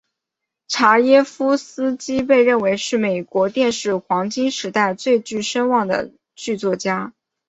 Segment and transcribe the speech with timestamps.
[0.67, 7.13] 查耶夫斯基被认为是美国电视黄金时代最具声望的剧作家。